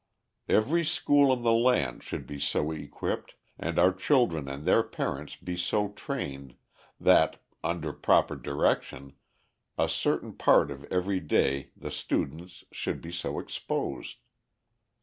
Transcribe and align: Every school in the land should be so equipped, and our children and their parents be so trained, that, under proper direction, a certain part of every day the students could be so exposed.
Every 0.49 0.83
school 0.83 1.31
in 1.31 1.43
the 1.43 1.53
land 1.53 2.01
should 2.01 2.25
be 2.25 2.39
so 2.39 2.71
equipped, 2.71 3.35
and 3.59 3.77
our 3.77 3.93
children 3.93 4.47
and 4.49 4.65
their 4.65 4.81
parents 4.81 5.35
be 5.35 5.55
so 5.55 5.89
trained, 5.89 6.55
that, 6.99 7.39
under 7.63 7.93
proper 7.93 8.35
direction, 8.35 9.13
a 9.77 9.87
certain 9.87 10.33
part 10.33 10.71
of 10.71 10.85
every 10.85 11.19
day 11.19 11.69
the 11.77 11.91
students 11.91 12.63
could 12.83 12.99
be 12.99 13.11
so 13.11 13.37
exposed. 13.37 14.17